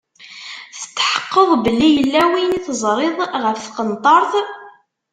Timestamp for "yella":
1.95-2.23